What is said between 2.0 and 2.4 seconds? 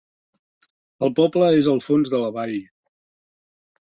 de la